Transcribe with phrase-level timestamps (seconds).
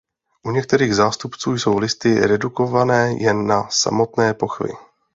[0.43, 4.69] U některých zástupců jsou listy redukované jen na samotné pochvy.